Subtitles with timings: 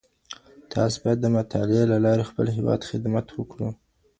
[0.73, 3.69] تاسو بايد د مطالعې له لاري د خپل هېواد خدمت وکړو.